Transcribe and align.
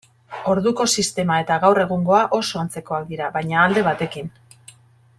Orduko 0.53 0.87
sistema 1.01 1.37
eta 1.43 1.57
gaur 1.65 1.81
egungoa 1.83 2.23
oso 2.39 2.63
antzekoak 2.65 3.07
dira, 3.13 3.31
baina 3.39 3.63
alde 3.67 3.89
batekin. 3.93 4.37